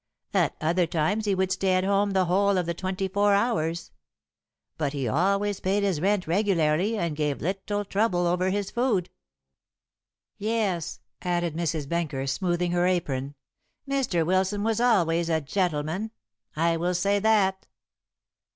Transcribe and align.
At 0.33 0.55
other 0.59 0.87
times 0.87 1.25
he 1.25 1.35
would 1.35 1.51
stay 1.51 1.73
at 1.75 1.83
home 1.83 2.09
the 2.09 2.25
whole 2.25 2.57
of 2.57 2.65
the 2.65 2.73
twenty 2.73 3.07
four 3.07 3.35
hours. 3.35 3.91
But 4.75 4.93
he 4.93 5.07
always 5.07 5.59
paid 5.59 5.83
his 5.83 6.01
rent 6.01 6.25
regularly, 6.25 6.97
and 6.97 7.15
gave 7.15 7.39
little 7.39 7.85
trouble 7.85 8.25
over 8.25 8.49
his 8.49 8.71
food. 8.71 9.11
Yes," 10.39 11.01
added 11.21 11.53
Mrs. 11.55 11.87
Benker, 11.87 12.25
smoothing 12.25 12.71
her 12.71 12.87
apron, 12.87 13.35
"Mr. 13.87 14.25
Wilson 14.25 14.63
was 14.63 14.81
always 14.81 15.29
a 15.29 15.39
gentleman. 15.39 16.09
I 16.55 16.77
will 16.77 16.95
say 16.95 17.19
that." 17.19 17.67